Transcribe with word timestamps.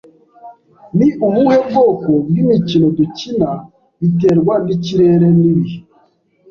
Ni 0.97 1.09
ubuhe 1.27 1.57
bwoko 1.65 2.09
bw'imikino 2.25 2.85
dukina 2.97 3.49
biterwa 3.99 4.53
nikirere 4.65 5.27
n'ibihe. 5.39 5.77